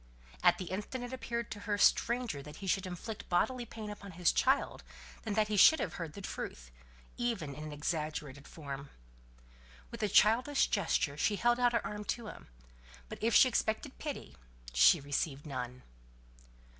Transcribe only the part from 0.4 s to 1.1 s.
At the instant